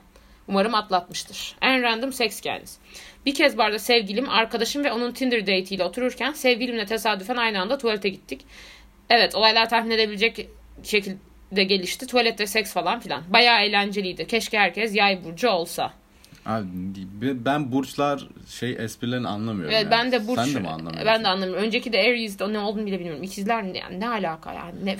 Umarım 0.48 0.74
atlatmıştır. 0.74 1.56
En 1.62 1.82
random 1.82 2.12
seks 2.12 2.40
hikayeniz. 2.40 2.78
Bir 3.26 3.34
kez 3.34 3.58
barda 3.58 3.78
sevgilim, 3.78 4.28
arkadaşım 4.28 4.84
ve 4.84 4.92
onun 4.92 5.12
Tinder 5.12 5.40
date'iyle 5.40 5.84
otururken 5.84 6.32
sevgilimle 6.32 6.86
tesadüfen 6.86 7.36
aynı 7.36 7.60
anda 7.60 7.78
tuvalete 7.78 8.08
gittik. 8.08 8.40
Evet 9.10 9.34
olaylar 9.34 9.68
tahmin 9.68 9.90
edebilecek 9.90 10.48
şekilde 10.82 11.64
gelişti. 11.64 12.06
Tuvalette 12.06 12.46
seks 12.46 12.72
falan 12.72 13.00
filan. 13.00 13.22
Bayağı 13.28 13.62
eğlenceliydi. 13.62 14.26
Keşke 14.26 14.58
herkes 14.58 14.94
yay 14.96 15.24
burcu 15.24 15.48
olsa. 15.48 15.92
Abi, 16.46 17.44
ben 17.44 17.72
burçlar 17.72 18.28
şey 18.48 18.76
esprilerini 18.78 19.28
anlamıyorum. 19.28 19.74
Evet 19.74 19.82
yani. 19.84 19.90
ben 19.90 20.12
de 20.12 20.28
burç. 20.28 20.40
Sen 20.40 20.54
de 20.54 20.60
mi 20.60 20.68
anlamıyorsun? 20.68 21.06
Ben 21.06 21.24
de 21.24 21.28
anlamıyorum. 21.28 21.64
Önceki 21.64 21.92
de 21.92 21.98
Aries'de 21.98 22.52
ne 22.52 22.58
olduğunu 22.58 22.86
bile 22.86 22.98
bilmiyorum. 22.98 23.22
İkizler 23.22 23.64
ne, 23.64 23.78
yani 23.78 24.00
ne 24.00 24.08
alaka 24.08 24.52
yani? 24.52 24.84
Ne. 24.84 24.96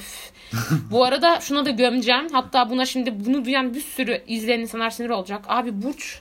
Bu 0.90 1.04
arada 1.04 1.40
şuna 1.40 1.64
da 1.64 1.70
gömeceğim. 1.70 2.28
Hatta 2.32 2.70
buna 2.70 2.87
şimdi 2.87 3.25
bunu 3.26 3.44
duyan 3.44 3.75
bir 3.75 3.80
sürü 3.80 4.22
izleyen 4.26 4.61
insanlar 4.61 4.90
sinir 4.90 5.11
olacak. 5.11 5.44
Abi 5.49 5.82
burç 5.82 6.20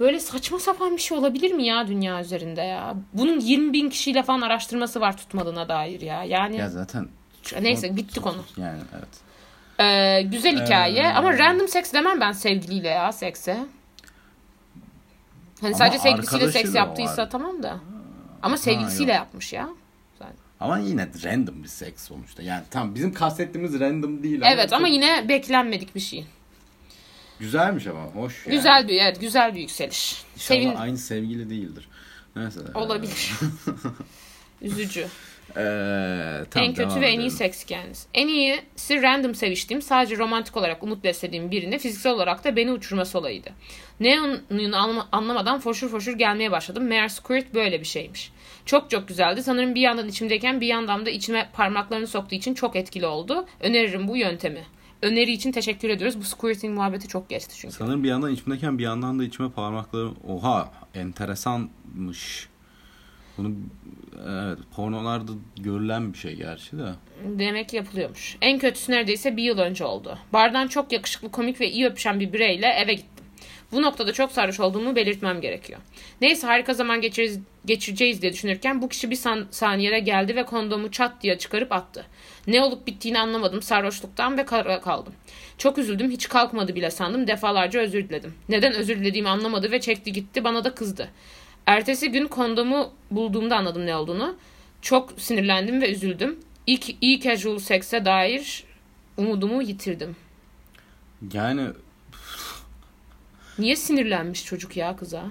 böyle 0.00 0.20
saçma 0.20 0.58
sapan 0.58 0.96
bir 0.96 1.02
şey 1.02 1.18
olabilir 1.18 1.52
mi 1.52 1.66
ya 1.66 1.88
dünya 1.88 2.20
üzerinde 2.20 2.60
ya? 2.60 2.94
Bunun 3.12 3.40
20 3.40 3.72
bin 3.72 3.90
kişiyle 3.90 4.22
falan 4.22 4.40
araştırması 4.40 5.00
var 5.00 5.16
tutmadığına 5.16 5.68
dair 5.68 6.00
ya. 6.00 6.24
Yani 6.24 6.56
Ya 6.56 6.68
zaten 6.68 7.08
neyse 7.60 7.96
bitti 7.96 8.20
konu. 8.20 8.44
yani 8.56 8.80
evet. 8.98 9.08
Ee, 9.80 10.22
güzel 10.22 10.64
hikaye 10.64 11.02
Ee, 11.02 11.06
ama 11.06 11.38
random 11.38 11.68
seks 11.68 11.92
demem 11.92 12.20
ben 12.20 12.32
sevgiliyle 12.32 12.88
ya 12.88 13.12
sekse. 13.12 13.58
Hani 15.60 15.74
Ama 15.74 15.78
sadece 15.78 15.98
sevgilisiyle 15.98 16.52
seks 16.52 16.74
yaptıysa 16.74 17.22
var. 17.22 17.30
tamam 17.30 17.62
da. 17.62 17.80
Ama 18.42 18.56
sevgilisiyle 18.56 19.12
yok. 19.12 19.20
yapmış 19.20 19.52
ya. 19.52 19.68
Ama 20.60 20.78
yine 20.78 21.08
random 21.24 21.62
bir 21.62 21.68
seks 21.68 22.02
sonuçta. 22.08 22.42
Yani 22.42 22.62
tam 22.70 22.94
bizim 22.94 23.14
kastettiğimiz 23.14 23.80
random 23.80 24.22
değil. 24.22 24.40
Evet 24.44 24.72
ama 24.72 24.86
çok- 24.86 24.94
yine 24.94 25.28
beklenmedik 25.28 25.94
bir 25.94 26.00
şey. 26.00 26.26
Güzelmiş 27.40 27.86
ama 27.86 28.02
hoş 28.02 28.46
yani. 28.46 28.56
Güzel 28.56 28.88
bir 28.88 29.00
evet 29.02 29.20
güzel 29.20 29.54
bir 29.54 29.60
yükseliş. 29.60 30.22
İnşallah 30.34 30.60
Sevin 30.60 30.74
aynı 30.74 30.98
sevgili 30.98 31.50
değildir. 31.50 31.88
Neyse. 32.36 32.60
olabilir. 32.74 33.30
Üzücü. 34.62 35.06
Ee, 35.56 36.44
tamam, 36.50 36.68
en 36.68 36.74
kötü 36.74 37.00
ve 37.00 37.06
en 37.08 37.20
iyi 37.20 37.30
seks 37.30 37.64
kendisi. 37.64 38.08
En 38.14 38.28
iyisi 38.28 39.02
random 39.02 39.34
seviştiğim, 39.34 39.82
sadece 39.82 40.18
romantik 40.18 40.56
olarak 40.56 40.82
umut 40.82 41.04
beslediğim 41.04 41.50
birine 41.50 41.78
fiziksel 41.78 42.12
olarak 42.12 42.44
da 42.44 42.56
beni 42.56 42.72
uçurması 42.72 43.18
olayıydı. 43.18 43.50
Ne 44.00 44.20
olduğunu 44.20 44.76
anlama- 44.76 45.08
anlamadan 45.12 45.60
foşur 45.60 45.88
foşur 45.88 46.12
gelmeye 46.12 46.50
başladım. 46.50 46.84
Meğer 46.84 47.08
squirt 47.08 47.54
böyle 47.54 47.80
bir 47.80 47.86
şeymiş. 47.86 48.32
Çok 48.66 48.90
çok 48.90 49.08
güzeldi. 49.08 49.42
Sanırım 49.42 49.74
bir 49.74 49.80
yandan 49.80 50.08
içimdeyken 50.08 50.60
bir 50.60 50.66
yandan 50.66 51.06
da 51.06 51.10
içime 51.10 51.48
parmaklarını 51.52 52.06
soktuğu 52.06 52.34
için 52.34 52.54
çok 52.54 52.76
etkili 52.76 53.06
oldu. 53.06 53.46
Öneririm 53.60 54.08
bu 54.08 54.16
yöntemi. 54.16 54.64
Öneri 55.02 55.32
için 55.32 55.52
teşekkür 55.52 55.88
ediyoruz. 55.88 56.18
Bu 56.20 56.24
squirting 56.24 56.74
muhabbeti 56.74 57.08
çok 57.08 57.28
geçti 57.28 57.54
çünkü. 57.58 57.74
Sanırım 57.74 58.04
bir 58.04 58.08
yandan 58.08 58.32
içimdeyken 58.34 58.78
bir 58.78 58.82
yandan 58.84 59.18
da 59.18 59.24
içime 59.24 59.50
parmaklarım... 59.50 60.16
Oha 60.28 60.72
enteresanmış. 60.94 62.48
Bunu 63.38 63.52
evet 64.28 64.58
pornolarda 64.76 65.32
görülen 65.56 66.12
bir 66.12 66.18
şey 66.18 66.34
gerçi 66.34 66.78
de. 66.78 66.84
Demek 67.24 67.72
yapılıyormuş. 67.72 68.36
En 68.42 68.58
kötüsü 68.58 68.92
neredeyse 68.92 69.36
bir 69.36 69.42
yıl 69.42 69.58
önce 69.58 69.84
oldu. 69.84 70.18
Bardan 70.32 70.68
çok 70.68 70.92
yakışıklı, 70.92 71.30
komik 71.30 71.60
ve 71.60 71.70
iyi 71.70 71.86
öpüşen 71.86 72.20
bir 72.20 72.32
bireyle 72.32 72.66
eve 72.66 72.94
gittim. 72.94 73.24
Bu 73.72 73.82
noktada 73.82 74.12
çok 74.12 74.32
sarhoş 74.32 74.60
olduğumu 74.60 74.96
belirtmem 74.96 75.40
gerekiyor. 75.40 75.80
Neyse 76.20 76.46
harika 76.46 76.74
zaman 76.74 77.00
geçiririz, 77.00 77.38
geçireceğiz 77.66 78.22
diye 78.22 78.32
düşünürken 78.32 78.82
bu 78.82 78.88
kişi 78.88 79.10
bir 79.10 79.16
san- 79.16 79.46
saniyede 79.50 79.98
geldi 79.98 80.36
ve 80.36 80.44
kondomu 80.44 80.90
çat 80.90 81.22
diye 81.22 81.38
çıkarıp 81.38 81.72
attı. 81.72 82.06
Ne 82.46 82.62
olup 82.62 82.86
bittiğini 82.86 83.18
anlamadım 83.18 83.62
sarhoşluktan 83.62 84.38
ve 84.38 84.44
kara 84.44 84.80
kaldım. 84.80 85.12
Çok 85.58 85.78
üzüldüm 85.78 86.10
hiç 86.10 86.28
kalkmadı 86.28 86.74
bile 86.74 86.90
sandım 86.90 87.26
defalarca 87.26 87.80
özür 87.80 88.08
diledim. 88.08 88.34
Neden 88.48 88.72
özür 88.74 88.96
dilediğimi 89.00 89.28
anlamadı 89.28 89.70
ve 89.70 89.80
çekti 89.80 90.12
gitti 90.12 90.44
bana 90.44 90.64
da 90.64 90.74
kızdı. 90.74 91.08
Ertesi 91.72 92.10
gün 92.12 92.26
kondomu 92.26 92.90
bulduğumda 93.10 93.56
anladım 93.56 93.86
ne 93.86 93.96
olduğunu. 93.96 94.36
Çok 94.82 95.20
sinirlendim 95.20 95.80
ve 95.80 95.92
üzüldüm. 95.92 96.38
İlk 96.66 97.02
iyi 97.02 97.20
casual 97.20 97.58
seks'e 97.58 98.04
dair 98.04 98.64
umudumu 99.16 99.62
yitirdim. 99.62 100.16
Yani 101.32 101.70
Niye 103.58 103.76
sinirlenmiş 103.76 104.44
çocuk 104.44 104.76
ya 104.76 104.96
kıza? 104.96 105.24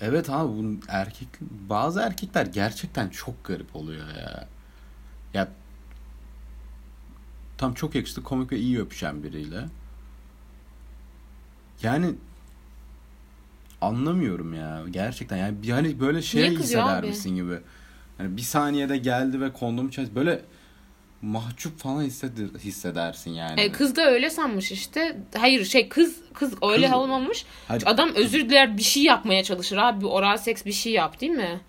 evet 0.00 0.30
abi 0.30 0.48
bu 0.48 0.80
erkek 0.88 1.28
bazı 1.68 2.00
erkekler 2.00 2.46
gerçekten 2.46 3.08
çok 3.08 3.44
garip 3.44 3.76
oluyor 3.76 4.06
ya. 4.08 4.48
Ya 5.34 5.48
tam 7.58 7.74
çok 7.74 7.94
yakışıklı 7.94 8.22
komik 8.22 8.52
ve 8.52 8.58
iyi 8.58 8.80
öpüşen 8.80 9.22
biriyle. 9.22 9.64
Yani 11.82 12.14
anlamıyorum 13.82 14.54
ya 14.54 14.82
gerçekten 14.90 15.36
yani 15.36 15.62
bir 15.62 15.68
hani 15.70 16.00
böyle 16.00 16.22
şey 16.22 16.42
Niye 16.42 16.54
kızıyor 16.54 16.82
hisseder 16.82 16.98
abi? 16.98 17.06
misin 17.06 17.34
gibi. 17.36 17.58
Yani 18.18 18.36
bir 18.36 18.42
saniyede 18.42 18.96
geldi 18.96 19.40
ve 19.40 19.52
kondomu 19.52 19.90
çaz 19.90 20.14
böyle 20.14 20.42
mahcup 21.22 21.78
falan 21.78 22.02
hisseder, 22.02 22.46
hissedersin 22.58 23.30
yani. 23.30 23.60
E, 23.60 23.72
kız 23.72 23.96
da 23.96 24.06
öyle 24.10 24.30
sanmış 24.30 24.72
işte. 24.72 25.16
Hayır 25.38 25.64
şey 25.64 25.88
kız 25.88 26.16
kız 26.34 26.54
öyle 26.62 26.86
Kız- 26.86 26.94
olmamış. 26.96 27.44
Hayır, 27.68 27.82
Adam 27.86 28.10
özür 28.14 28.40
diler 28.48 28.76
bir 28.76 28.82
şey 28.82 29.02
yapmaya 29.02 29.44
çalışır 29.44 29.76
abi. 29.76 30.06
Oral 30.06 30.36
seks 30.36 30.64
bir 30.64 30.72
şey 30.72 30.92
yap 30.92 31.20
değil 31.20 31.32
mi? 31.32 31.60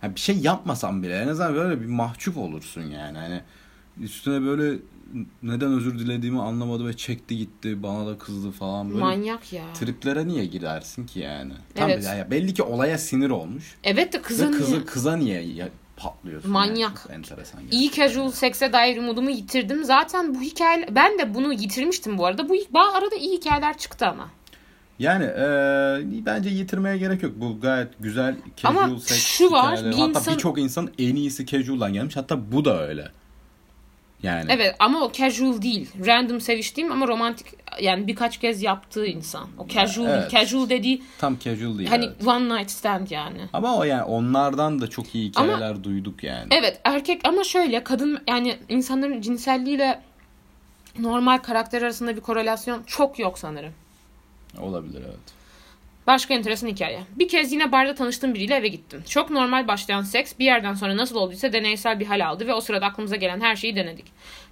Ha, 0.00 0.14
bir 0.14 0.20
şey 0.20 0.38
yapmasam 0.38 1.02
bile 1.02 1.18
en 1.20 1.28
azından 1.28 1.54
böyle 1.54 1.80
bir 1.80 1.86
mahcup 1.86 2.36
olursun 2.36 2.82
yani. 2.82 3.18
Hani 3.18 3.40
üstüne 4.00 4.42
böyle 4.46 4.78
neden 5.42 5.72
özür 5.72 5.98
dilediğimi 5.98 6.42
anlamadı 6.42 6.86
ve 6.86 6.96
çekti 6.96 7.36
gitti 7.36 7.82
bana 7.82 8.06
da 8.06 8.18
kızdı 8.18 8.50
falan 8.50 8.88
böyle. 8.90 9.00
Manyak 9.00 9.52
ya. 9.52 9.62
Triplere 9.74 10.28
niye 10.28 10.44
girersin 10.44 11.06
ki 11.06 11.20
yani? 11.20 11.52
Tam 11.74 11.90
Evet. 11.90 12.04
ya 12.04 12.30
belli 12.30 12.54
ki 12.54 12.62
olaya 12.62 12.98
sinir 12.98 13.30
olmuş. 13.30 13.76
Evet 13.84 14.12
de 14.12 14.22
kızın 14.22 14.52
kızı 14.52 14.84
kıza 14.86 15.16
niye 15.16 15.42
ya- 15.42 15.68
patlıyorsun? 15.96 16.50
Manyak. 16.50 17.06
Yani? 17.08 17.16
Enteresan. 17.18 17.60
iyi 17.70 17.90
casual 17.92 18.30
sekse 18.30 18.72
dair 18.72 18.96
umudumu 18.96 19.30
yitirdim. 19.30 19.84
Zaten 19.84 20.34
bu 20.34 20.40
hikaye 20.40 20.88
ben 20.90 21.18
de 21.18 21.34
bunu 21.34 21.52
yitirmiştim 21.52 22.18
bu 22.18 22.26
arada. 22.26 22.48
Bu 22.48 22.54
ba- 22.56 22.92
arada 22.98 23.16
iyi 23.16 23.36
hikayeler 23.36 23.78
çıktı 23.78 24.06
ama. 24.06 24.28
Yani 24.98 25.24
eee, 25.24 26.24
bence 26.26 26.48
yitirmeye 26.50 26.98
gerek 26.98 27.22
yok. 27.22 27.32
Bu 27.36 27.60
gayet 27.60 27.88
güzel 28.00 28.36
casual 28.56 28.82
Ama 28.84 28.98
sex 29.00 29.18
şu 29.18 29.50
var, 29.50 29.78
bir 29.84 29.92
Hatta 29.92 30.08
insan- 30.08 30.34
birçok 30.34 30.58
insan 30.58 30.88
en 30.98 31.16
iyisi 31.16 31.46
casual'dan 31.46 31.92
gelmiş. 31.92 32.16
Hatta 32.16 32.52
bu 32.52 32.64
da 32.64 32.88
öyle. 32.88 33.08
Yani. 34.22 34.46
Evet 34.48 34.76
ama 34.78 35.00
o 35.04 35.12
casual 35.12 35.62
değil. 35.62 35.90
Random 36.06 36.40
seviştiğim 36.40 36.92
ama 36.92 37.08
romantik 37.08 37.46
yani 37.80 38.06
birkaç 38.06 38.38
kez 38.38 38.62
yaptığı 38.62 39.06
insan. 39.06 39.48
O 39.58 39.68
casual 39.68 40.06
Evet. 40.06 40.32
değil. 40.32 40.42
Casual 40.44 40.68
dediği 40.68 41.02
Tam 41.18 41.38
casual 41.38 41.78
değil. 41.78 41.88
hani 41.90 42.04
evet. 42.04 42.26
one 42.26 42.58
night 42.58 42.70
stand 42.70 43.10
yani. 43.10 43.40
Ama 43.52 43.76
o 43.76 43.84
yani 43.84 44.02
onlardan 44.02 44.80
da 44.80 44.90
çok 44.90 45.14
iyi 45.14 45.28
hikayeler 45.28 45.84
duyduk 45.84 46.24
yani. 46.24 46.46
Evet 46.50 46.80
erkek 46.84 47.28
ama 47.28 47.44
şöyle 47.44 47.84
kadın 47.84 48.18
yani 48.28 48.58
insanların 48.68 49.20
cinselliğiyle 49.20 50.00
normal 50.98 51.38
karakter 51.38 51.82
arasında 51.82 52.16
bir 52.16 52.20
korelasyon 52.20 52.82
çok 52.86 53.18
yok 53.18 53.38
sanırım. 53.38 53.72
Olabilir 54.60 55.02
evet. 55.06 55.39
Başka 56.06 56.34
enteresan 56.34 56.68
hikaye. 56.68 57.00
Bir 57.16 57.28
kez 57.28 57.52
yine 57.52 57.72
barda 57.72 57.94
tanıştığım 57.94 58.34
biriyle 58.34 58.54
eve 58.54 58.68
gittim. 58.68 59.04
Çok 59.08 59.30
normal 59.30 59.68
başlayan 59.68 60.02
seks 60.02 60.32
bir 60.38 60.44
yerden 60.44 60.74
sonra 60.74 60.96
nasıl 60.96 61.16
olduysa 61.16 61.52
deneysel 61.52 62.00
bir 62.00 62.06
hal 62.06 62.26
aldı 62.26 62.46
ve 62.46 62.54
o 62.54 62.60
sırada 62.60 62.86
aklımıza 62.86 63.16
gelen 63.16 63.40
her 63.40 63.56
şeyi 63.56 63.76
denedik. 63.76 64.04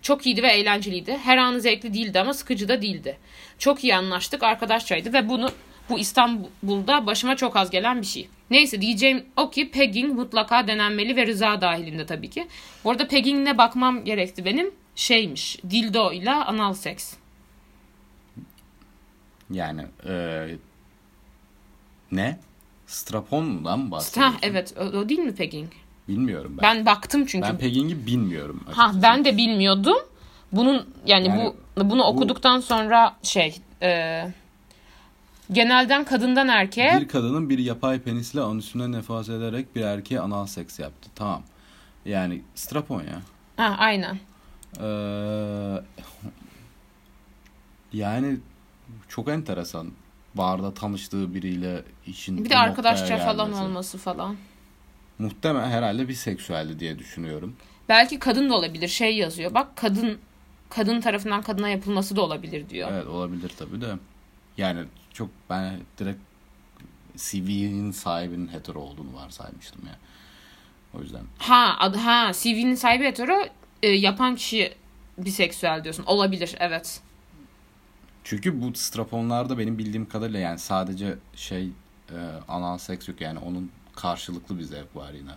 Çok 0.03 0.27
iyiydi 0.27 0.43
ve 0.43 0.49
eğlenceliydi. 0.49 1.17
Her 1.25 1.37
anı 1.37 1.61
zevkli 1.61 1.95
değildi 1.95 2.21
ama 2.21 2.35
sıkıcı 2.35 2.69
da 2.69 2.83
değildi. 2.83 3.19
Çok 3.59 3.85
iyi 3.85 3.95
anlaştık, 3.97 4.43
arkadaşçaydı 4.43 5.13
ve 5.13 5.29
bunu 5.29 5.51
bu 5.91 5.99
İstanbul'da 5.99 7.07
başıma 7.07 7.37
çok 7.37 7.57
az 7.57 7.71
gelen 7.71 8.01
bir 8.01 8.07
şey. 8.07 8.29
Neyse 8.51 8.81
diyeceğim 8.81 9.25
o 9.37 9.51
ki 9.51 9.71
pegging 9.71 10.15
mutlaka 10.15 10.67
denenmeli 10.67 11.17
ve 11.17 11.27
rıza 11.27 11.61
dahilinde 11.61 12.07
tabii 12.07 12.31
ki. 12.31 12.47
Bu 12.85 12.91
arada 12.91 13.09
pegging'e 13.09 13.59
bakmam 13.59 14.05
gerekti 14.05 14.45
benim. 14.45 14.71
Şeymiş, 14.97 15.59
dildo 15.71 16.13
ile 16.13 16.31
anal 16.31 16.75
seks. 16.75 17.15
Yani 19.51 19.83
eee, 20.07 20.57
ne? 22.13 22.39
Strapon'dan 22.87 23.79
mı 23.79 23.91
bahsediyorsun? 23.91 24.33
Ha 24.33 24.39
evet 24.43 24.75
o, 24.81 24.83
o 24.83 25.09
değil 25.09 25.21
mi 25.21 25.35
pegging? 25.35 25.71
Bilmiyorum 26.09 26.57
ben. 26.63 26.63
Ben 26.63 26.87
baktım 26.87 27.27
çünkü. 27.27 27.49
Ben 27.49 27.59
pegging'i 27.59 28.07
bilmiyorum. 28.07 28.61
Ha 28.67 28.71
açıkçası. 28.71 29.03
ben 29.03 29.25
de 29.25 29.37
bilmiyordum. 29.37 29.97
Bunun 30.53 30.87
yani, 31.07 31.27
Yani 31.27 31.53
bu 31.77 31.91
bunu 31.91 32.03
okuduktan 32.03 32.61
sonra 32.61 33.17
şey 33.23 33.61
e, 33.83 34.23
genelden 35.53 36.05
kadından 36.05 36.49
erkeğe 36.49 37.01
Bir 37.01 37.09
kadının 37.09 37.51
bir 37.51 37.59
yapay 37.59 38.01
penisle 38.01 38.41
anüsüne 38.41 38.93
nefas 38.93 39.29
ederek 39.29 39.77
bir 39.77 39.83
erkeğe 39.83 40.21
anal 40.21 40.47
seks 40.47 40.79
yaptı. 40.79 41.11
Tamam. 41.15 41.43
Yani 42.05 42.43
strapon 42.55 43.03
ya. 43.03 43.23
ha 43.57 43.77
aynen. 43.79 44.19
Ee, 44.81 45.83
yani 47.93 48.37
çok 49.09 49.29
enteresan. 49.29 49.91
Barda 50.39 50.75
tanıştığı 50.75 51.35
biriyle 51.35 51.85
işin 52.07 52.45
Bir 52.45 52.51
de 52.51 52.59
arkadaşça 52.59 53.19
falan 53.19 53.53
olması 53.53 53.99
falan. 53.99 54.37
Muhtemelen 55.19 55.71
herhalde 55.71 56.09
bir 56.09 56.15
seksüeldi 56.15 56.81
diye 56.81 56.99
düşünüyorum. 56.99 57.57
Belki 57.89 58.19
kadın 58.19 58.51
da 58.51 58.55
olabilir. 58.55 58.89
Şey 58.89 59.17
yazıyor. 59.17 59.55
Bak 59.55 59.77
kadın 59.77 60.19
kadın 60.71 61.01
tarafından 61.01 61.43
kadına 61.43 61.69
yapılması 61.69 62.17
da 62.17 62.23
olabilir 62.23 62.69
diyor. 62.69 62.89
Evet 62.93 63.07
olabilir 63.07 63.53
tabii 63.59 63.81
de. 63.81 63.95
Yani 64.57 64.85
çok 65.13 65.29
ben 65.51 65.81
direkt 65.99 66.21
CV'nin 67.17 67.91
sahibinin 67.91 68.49
hetero 68.49 68.81
olduğunu 68.81 69.15
varsaymıştım 69.15 69.83
ya. 69.87 69.99
O 70.95 71.03
yüzden. 71.03 71.23
Ha 71.39 71.77
ad, 71.79 71.95
ha 71.97 72.33
CV'nin 72.33 72.75
sahibi 72.75 73.05
hetero 73.05 73.45
e, 73.83 73.89
yapan 73.89 74.37
kişi 74.37 74.75
biseksüel 75.19 75.85
diyorsun. 75.85 76.05
Olabilir 76.05 76.57
evet. 76.59 77.01
Çünkü 78.29 78.63
bu 78.63 78.75
straponlarda 78.75 79.59
benim 79.59 79.79
bildiğim 79.79 80.09
kadarıyla 80.09 80.39
yani 80.39 80.59
sadece 80.59 81.19
şey 81.37 81.69
e, 82.11 82.17
anal 82.49 82.79
seks 82.79 83.09
yok 83.09 83.21
yani 83.21 83.39
onun 83.39 83.71
karşılıklı 83.97 84.59
bir 84.59 84.63
zevk 84.63 84.97
var 84.97 85.13
yine. 85.13 85.31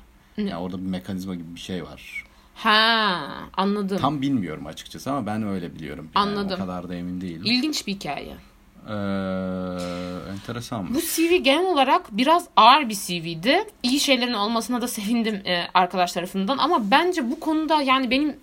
Yani 0.49 0.61
orada 0.61 0.77
bir 0.77 0.89
mekanizma 0.89 1.35
gibi 1.35 1.55
bir 1.55 1.59
şey 1.59 1.83
var. 1.83 2.25
Ha 2.55 3.27
anladım. 3.57 3.97
Tam 3.97 4.21
bilmiyorum 4.21 4.65
açıkçası 4.65 5.11
ama 5.11 5.25
ben 5.25 5.43
öyle 5.43 5.75
biliyorum. 5.75 6.09
Yani 6.15 6.29
Anladım. 6.29 6.59
o 6.61 6.61
kadar 6.61 6.89
da 6.89 6.95
emin 6.95 7.21
değilim. 7.21 7.45
İlginç 7.45 7.87
bir 7.87 7.93
hikaye. 7.93 8.35
Ee, 8.87 8.93
enteresan. 10.31 10.93
Bu 10.93 11.01
CV 11.01 11.35
genel 11.43 11.65
olarak 11.65 12.17
biraz 12.17 12.47
ağır 12.55 12.89
bir 12.89 12.95
CV'di. 12.95 13.63
İyi 13.83 13.99
şeylerin 13.99 14.33
olmasına 14.33 14.81
da 14.81 14.87
sevindim 14.87 15.35
e, 15.35 15.67
arkadaş 15.73 16.11
tarafından 16.11 16.57
ama 16.57 16.91
bence 16.91 17.31
bu 17.31 17.39
konuda 17.39 17.81
yani 17.81 18.11
benim 18.11 18.35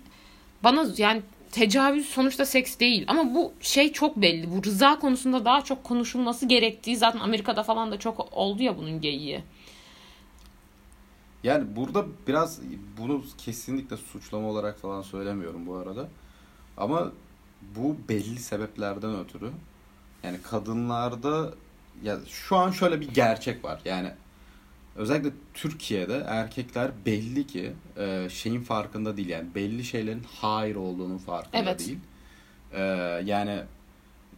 bana 0.63 0.85
yani 0.97 1.21
tecavüz 1.51 2.05
sonuçta 2.05 2.45
seks 2.45 2.79
değil 2.79 3.05
ama 3.07 3.35
bu 3.35 3.53
şey 3.61 3.91
çok 3.91 4.17
belli. 4.17 4.51
Bu 4.51 4.63
rıza 4.63 4.99
konusunda 4.99 5.45
daha 5.45 5.63
çok 5.63 5.83
konuşulması 5.83 6.45
gerektiği 6.45 6.97
zaten 6.97 7.19
Amerika'da 7.19 7.63
falan 7.63 7.91
da 7.91 7.99
çok 7.99 8.33
oldu 8.33 8.63
ya 8.63 8.77
bunun 8.77 9.01
geyiği. 9.01 9.43
Yani 11.43 11.75
burada 11.75 12.05
biraz 12.27 12.59
bunu 12.97 13.23
kesinlikle 13.37 13.97
suçlama 13.97 14.47
olarak 14.47 14.79
falan 14.79 15.01
söylemiyorum 15.01 15.67
bu 15.67 15.75
arada. 15.75 16.07
Ama 16.77 17.11
bu 17.75 17.97
belli 18.09 18.39
sebeplerden 18.39 19.19
ötürü 19.19 19.51
yani 20.23 20.41
kadınlarda 20.41 21.53
ya 22.03 22.17
şu 22.27 22.55
an 22.55 22.71
şöyle 22.71 23.01
bir 23.01 23.07
gerçek 23.13 23.63
var. 23.65 23.81
Yani 23.85 24.11
özellikle 24.99 25.31
Türkiye'de 25.53 26.23
erkekler 26.27 26.91
belli 27.05 27.47
ki 27.47 27.73
e, 27.97 28.27
şeyin 28.29 28.61
farkında 28.61 29.17
değil 29.17 29.29
yani 29.29 29.47
belli 29.55 29.83
şeylerin 29.83 30.23
hayır 30.41 30.75
olduğunun 30.75 31.17
farkında 31.17 31.57
Evet. 31.57 31.79
değil. 31.79 31.99
E, 32.73 32.81
yani 33.25 33.61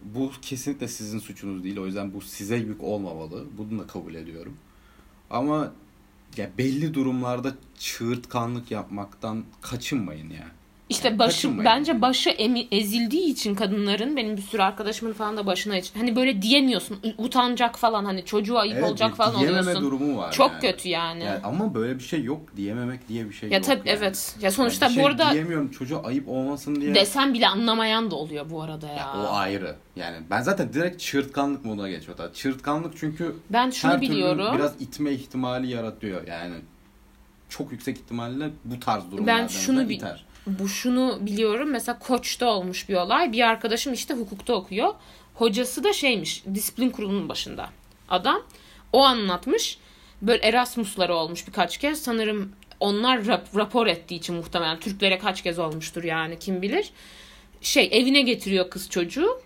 bu 0.03 0.31
kesinlikle 0.41 0.87
sizin 0.87 1.19
suçunuz 1.19 1.63
değil. 1.63 1.77
O 1.79 1.85
yüzden 1.85 2.13
bu 2.13 2.21
size 2.21 2.55
yük 2.55 2.83
olmamalı. 2.83 3.45
Bunu 3.57 3.79
da 3.79 3.87
kabul 3.87 4.15
ediyorum. 4.15 4.57
Ama 5.29 5.73
ya 6.37 6.49
belli 6.57 6.93
durumlarda 6.93 7.55
çığırtkanlık 7.79 8.71
yapmaktan 8.71 9.43
kaçınmayın 9.61 10.29
ya. 10.29 10.47
İşte 10.91 11.19
başı 11.19 11.35
kaçınmayın. 11.35 11.65
bence 11.65 12.01
başı 12.01 12.29
emi- 12.29 12.67
ezildiği 12.71 13.31
için 13.31 13.55
kadınların 13.55 14.17
benim 14.17 14.37
bir 14.37 14.41
sürü 14.41 14.61
arkadaşımın 14.61 15.13
falan 15.13 15.37
da 15.37 15.45
başına 15.45 15.75
hiç 15.75 15.91
hani 15.95 16.15
böyle 16.15 16.41
diyemiyorsun 16.41 16.99
utanacak 17.17 17.77
falan 17.79 18.05
hani 18.05 18.25
çocuğa 18.25 18.59
ayıp 18.61 18.75
Evet, 18.77 18.89
olacak 18.89 19.15
falan 19.15 19.39
diyememe 19.39 19.61
oluyorsun. 19.61 19.83
durumu 19.83 20.17
var 20.17 20.31
Çok 20.31 20.51
yani. 20.51 20.61
kötü 20.61 20.89
yani. 20.89 21.23
Yani 21.23 21.39
ama 21.43 21.73
böyle 21.75 21.99
bir 21.99 22.03
şey 22.03 22.23
yok. 22.23 22.41
Diyememek 22.57 23.07
diye 23.09 23.29
bir 23.29 23.33
şey 23.33 23.49
ya 23.49 23.57
yok. 23.57 23.65
tabii 23.65 23.89
yani. 23.89 23.97
evet. 23.99 24.35
Ya 24.41 24.51
sonuçta 24.51 24.85
Yani 24.85 24.91
bir 24.95 24.95
bu 24.97 25.03
şey 25.03 25.11
arada 25.11 25.31
diyemiyorum 25.33 25.71
çocuğa 25.71 26.03
ayıp 26.03 26.27
olmasın 26.29 26.81
diye. 26.81 26.95
desem 26.95 27.33
bile 27.33 27.47
anlamayan 27.47 28.11
da 28.11 28.15
oluyor 28.15 28.49
bu 28.49 28.61
arada 28.61 28.87
ya. 28.87 28.93
Ya 28.95 29.13
o 29.17 29.33
ayrı. 29.33 29.75
Yani 29.95 30.17
ben 30.29 30.41
zaten 30.41 30.73
direkt 30.73 31.01
çığırtkanlık 31.01 31.65
moduna 31.65 31.89
geçiyorum. 31.89 32.25
Çığırtkanlık 32.33 32.93
çünkü 32.97 33.35
ben 33.49 33.69
şunu 33.69 33.91
her 33.91 33.99
türlü 33.99 34.11
biliyorum. 34.11 34.55
biraz 34.57 34.81
itme 34.81 35.11
ihtimali 35.11 35.67
yaratıyor. 35.71 36.27
Yani 36.27 36.55
çok 37.49 37.71
yüksek 37.71 37.97
ihtimalle 37.97 38.49
bu 38.65 38.79
tarz 38.79 39.11
durumlardan 39.11 39.41
Ben 39.43 39.47
şunu 39.47 39.89
bi- 39.89 39.93
iter. 39.93 40.25
Bu 40.47 40.67
şunu 40.69 41.17
biliyorum. 41.21 41.69
Mesela 41.69 41.99
Koç'ta 41.99 42.45
olmuş 42.45 42.89
bir 42.89 42.95
olay. 42.95 43.31
Bir 43.31 43.41
arkadaşım 43.41 43.93
işte 43.93 44.13
hukukta 44.13 44.53
okuyor. 44.53 44.93
Hocası 45.33 45.83
da 45.83 45.93
şeymiş. 45.93 46.43
Disiplin 46.53 46.89
kurulunun 46.89 47.29
başında. 47.29 47.69
Adam. 48.09 48.41
O 48.93 49.03
anlatmış. 49.03 49.77
Böyle 50.21 50.47
Erasmus'ları 50.47 51.15
olmuş 51.15 51.47
birkaç 51.47 51.77
kez. 51.77 52.01
Sanırım 52.01 52.51
onlar 52.79 53.19
rap- 53.19 53.57
rapor 53.57 53.87
ettiği 53.87 54.15
için 54.15 54.35
muhtemelen 54.35 54.79
Türklere 54.79 55.17
kaç 55.19 55.41
kez 55.41 55.59
olmuştur 55.59 56.03
yani 56.03 56.39
kim 56.39 56.61
bilir. 56.61 56.89
Şey 57.61 57.89
evine 57.91 58.21
getiriyor 58.21 58.69
kız 58.69 58.89
çocuğu. 58.89 59.41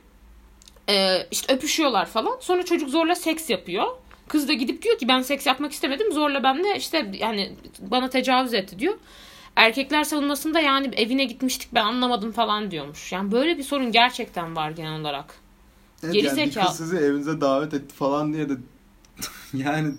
Ee, 0.89 1.27
işte 1.31 1.53
öpüşüyorlar 1.53 2.05
falan. 2.05 2.37
Sonra 2.41 2.65
çocuk 2.65 2.89
zorla 2.89 3.15
seks 3.15 3.49
yapıyor. 3.49 3.87
Kız 4.27 4.47
da 4.47 4.53
gidip 4.53 4.81
diyor 4.81 4.97
ki 4.99 5.07
ben 5.07 5.21
seks 5.21 5.45
yapmak 5.45 5.71
istemedim. 5.71 6.11
Zorla 6.13 6.43
benimle 6.43 6.77
işte 6.77 7.11
yani 7.19 7.53
bana 7.79 8.09
tecavüz 8.09 8.53
etti 8.53 8.79
diyor. 8.79 8.93
Erkekler 9.55 10.03
savunmasında 10.03 10.59
yani 10.59 10.91
evine 10.95 11.25
gitmiştik 11.25 11.73
ben 11.73 11.85
anlamadım 11.85 12.31
falan 12.31 12.71
diyormuş. 12.71 13.11
Yani 13.11 13.31
böyle 13.31 13.57
bir 13.57 13.63
sorun 13.63 13.91
gerçekten 13.91 14.55
var 14.55 14.71
genel 14.71 14.99
olarak. 15.01 15.35
Geri 16.01 16.17
yani 16.17 16.37
bir 16.37 16.43
zekalı. 16.51 16.67
kız 16.67 16.77
sizi 16.77 16.97
evinize 16.97 17.41
davet 17.41 17.73
etti 17.73 17.95
falan 17.95 18.33
diye 18.33 18.49
de 18.49 18.53
yani 19.53 19.93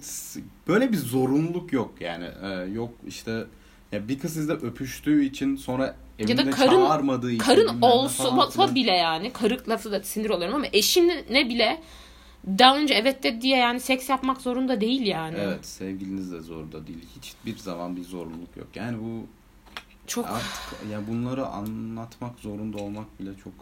böyle 0.69 0.93
bir 0.93 0.97
zorunluluk 0.97 1.73
yok 1.73 1.95
yani. 2.01 2.29
Ee, 2.43 2.49
yok 2.73 2.91
işte 3.07 3.45
ya 3.93 4.09
bir 4.09 4.19
kız 4.19 4.33
sizle 4.33 4.53
öpüştüğü 4.53 5.25
için 5.25 5.57
sonra 5.57 5.97
evine 6.19 6.31
Ya 6.41 6.47
da 6.47 6.51
karın- 6.51 6.71
çağırmadığı 6.71 7.31
için 7.31 7.45
Karın 7.45 7.83
olsa 7.83 8.75
bile 8.75 8.93
yani 8.93 9.33
karık 9.33 9.69
lafı 9.69 9.93
da 9.93 10.03
sinir 10.03 10.31
oluyorum 10.31 10.55
ama 10.55 10.67
eşin 10.73 11.13
ne 11.31 11.49
bile 11.49 11.81
daha 12.47 12.79
önce 12.79 12.95
evet 12.95 13.23
dedi 13.23 13.41
diye 13.41 13.57
yani 13.57 13.81
seks 13.81 14.09
yapmak 14.09 14.41
zorunda 14.41 14.81
değil 14.81 15.07
yani. 15.07 15.37
Evet 15.41 15.67
sevgiliniz 15.67 16.33
de 16.33 16.41
zorunda 16.41 16.87
değil. 16.87 17.05
Hiçbir 17.17 17.59
zaman 17.59 17.97
bir 17.97 18.05
zorunluluk 18.05 18.57
yok. 18.57 18.69
Yani 18.75 18.99
bu 18.99 19.27
Çok 20.07 20.27
artık 20.27 20.91
yani 20.93 21.07
bunları 21.07 21.47
anlatmak 21.47 22.39
zorunda 22.39 22.79
olmak 22.79 23.21
bile 23.21 23.31
çok 23.45 23.53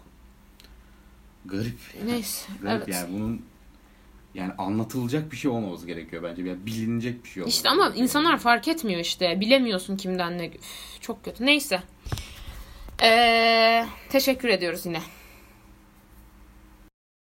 garip. 1.44 1.78
neyse. 2.06 2.52
Garip 2.62 2.82
evet. 2.82 2.94
yani 2.94 3.12
bunun 3.12 3.42
yani 4.34 4.52
anlatılacak 4.58 5.32
bir 5.32 5.36
şey 5.36 5.50
olmaması 5.50 5.86
gerekiyor 5.86 6.22
bence. 6.22 6.42
Yani 6.42 6.66
bilinecek 6.66 7.24
bir 7.24 7.28
şey 7.28 7.42
olmaması 7.42 7.56
İşte 7.56 7.68
ama 7.68 7.82
gerekiyor. 7.82 8.02
insanlar 8.02 8.38
fark 8.38 8.68
etmiyor 8.68 9.00
işte. 9.00 9.40
Bilemiyorsun 9.40 9.96
kimden 9.96 10.38
ne. 10.38 10.46
Üf, 10.46 11.00
çok 11.00 11.24
kötü. 11.24 11.46
Neyse. 11.46 11.82
Ee, 13.02 13.86
teşekkür 14.08 14.48
ediyoruz 14.48 14.86
yine. 14.86 15.00